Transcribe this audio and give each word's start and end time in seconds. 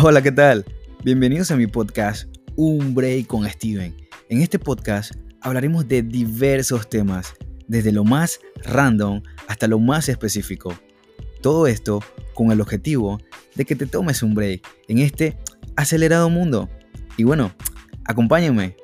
Hola, 0.00 0.22
¿qué 0.22 0.30
tal? 0.30 0.64
Bienvenidos 1.02 1.50
a 1.50 1.56
mi 1.56 1.66
podcast 1.66 2.28
Un 2.54 2.94
Break 2.94 3.26
con 3.26 3.48
Steven. 3.48 3.96
En 4.28 4.42
este 4.42 4.58
podcast 4.58 5.12
hablaremos 5.40 5.88
de 5.88 6.02
diversos 6.02 6.88
temas, 6.88 7.34
desde 7.66 7.90
lo 7.90 8.04
más 8.04 8.38
random 8.62 9.22
hasta 9.48 9.66
lo 9.66 9.80
más 9.80 10.08
específico. 10.08 10.78
Todo 11.42 11.66
esto 11.66 12.00
con 12.34 12.52
el 12.52 12.60
objetivo 12.60 13.18
de 13.56 13.64
que 13.64 13.74
te 13.74 13.86
tomes 13.86 14.22
un 14.22 14.34
break 14.34 14.62
en 14.86 14.98
este 14.98 15.36
acelerado 15.74 16.30
mundo. 16.30 16.68
Y 17.16 17.24
bueno, 17.24 17.52
acompáñenme 18.04 18.76